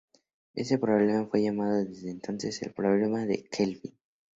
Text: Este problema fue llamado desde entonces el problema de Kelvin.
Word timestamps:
Este 0.55 0.79
problema 0.79 1.27
fue 1.27 1.43
llamado 1.43 1.85
desde 1.85 2.09
entonces 2.09 2.59
el 2.63 2.73
problema 2.73 3.27
de 3.27 3.43
Kelvin. 3.51 3.93